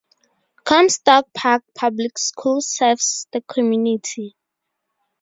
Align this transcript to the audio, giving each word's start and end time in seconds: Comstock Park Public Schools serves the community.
Comstock 0.63 1.27
Park 1.31 1.63
Public 1.75 2.17
Schools 2.17 2.65
serves 2.67 3.27
the 3.33 3.41
community. 3.41 4.35